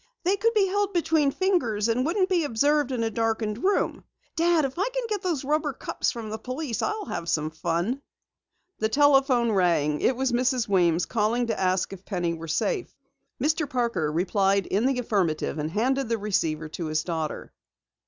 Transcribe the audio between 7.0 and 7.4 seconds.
have